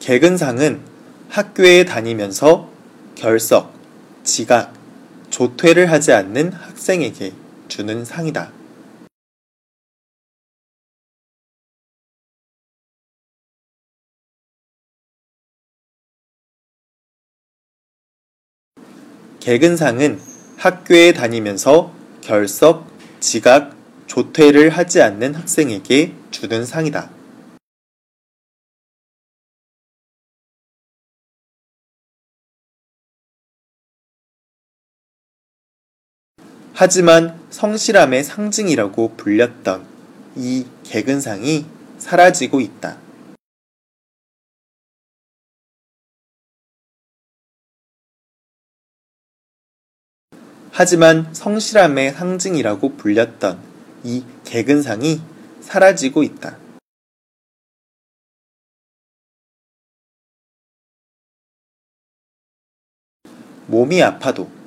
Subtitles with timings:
[0.00, 0.80] 개근상은
[1.28, 2.70] 학교에 다니면서
[3.14, 3.74] 결석,
[4.22, 4.72] 지각,
[5.30, 7.32] 조퇴를 하지 않는 학생에게
[7.66, 8.52] 주는 상이다.
[19.40, 20.20] 개근상은
[20.56, 22.86] 학교에 다니면서 결석,
[23.20, 23.76] 지각,
[24.06, 27.17] 조퇴를 하지 않는 학생에게 주는 상이다.
[36.80, 39.84] 하지만 성실함의 상징이라고 불렸던
[40.36, 41.66] 이 개근상이
[41.98, 42.96] 사라지고 있다.
[50.70, 53.60] 하지만 성실함의 상징이라고 불렸던
[54.04, 55.20] 이 개근상이
[55.60, 56.58] 사라지고 있다.
[63.66, 64.57] 몸이 아파도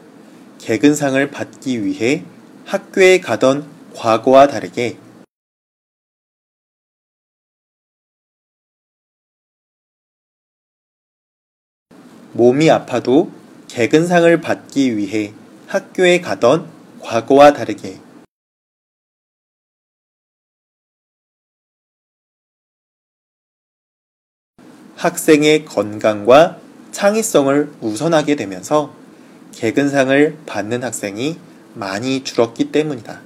[0.62, 2.24] 개근상을 받기 위해
[2.66, 4.96] 학교에 가던 과거와 다르게
[12.34, 13.32] 몸이 아파도
[13.70, 15.34] 개근상을 받기 위해
[15.66, 18.00] 학교에 가던 과거와 다르게
[24.96, 29.01] 학생의 건강과 창의성을 우선하게 되면서
[29.54, 31.38] 개근상을 받는 학생이
[31.74, 33.22] 많이 줄었기 때문이다.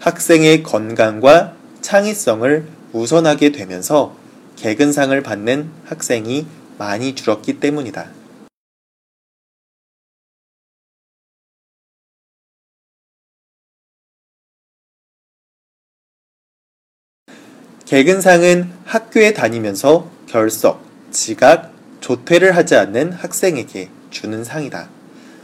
[0.00, 4.16] 학생의 건강과 창의성을 우선하게 되면서
[4.56, 6.46] 개근상을 받는 학생이
[6.78, 8.15] 많이 줄었기 때문이다.
[17.86, 24.88] 개근상은 학교에 다니면서 결석, 지각, 조퇴를 하지 않는 학생에게 주는 상이다.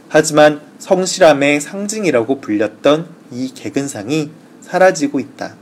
[0.09, 5.55] 하지만 성실함의 상징이라고 불렸던 이 개근상이 사라지고 있다.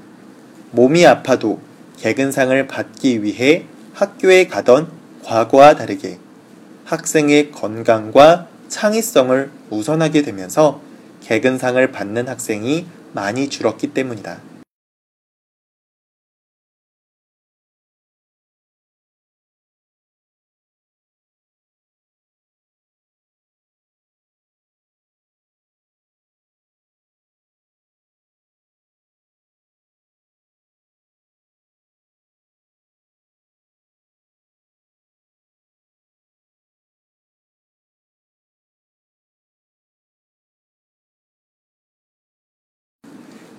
[0.70, 1.60] 몸이 아파도
[1.98, 4.90] 개근상을 받기 위해 학교에 가던
[5.22, 6.18] 과거와 다르게
[6.86, 10.80] 학생의 건강과 창의성을 우선하게 되면서
[11.24, 14.49] 개근상을 받는 학생이 많이 줄었기 때문이다.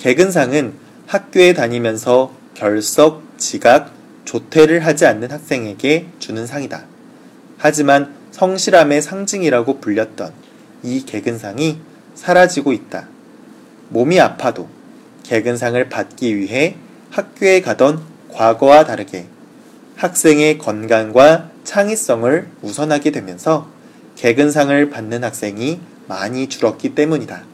[0.02, 0.74] 개근상은
[1.06, 3.94] 학교에 다니면서 결석, 지각,
[4.26, 6.86] 조퇴를 하지 않는 학생에게 주는 상이다.
[7.60, 10.34] 하지만 성실함의 상징이라고 불렸던
[10.82, 11.78] 이 개근상이
[12.16, 13.10] 사라지고 있다.
[13.90, 14.68] 몸이 아파도
[15.22, 16.78] 개근상을 받기 위해
[17.12, 19.28] 학교에 가던 과거와 다르게
[19.98, 23.70] 학생의 건강과 창의성을 우선하게 되면서
[24.16, 27.51] 개근상을 받는 학생이 많이 줄었기 때문이다.